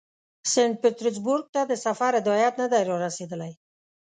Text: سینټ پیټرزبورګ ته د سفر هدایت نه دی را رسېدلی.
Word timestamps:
سینټ 0.51 0.75
پیټرزبورګ 0.83 1.45
ته 1.55 1.61
د 1.65 1.73
سفر 1.85 2.11
هدایت 2.19 2.53
نه 2.61 2.67
دی 2.71 2.81
را 2.89 2.95
رسېدلی. 3.05 3.53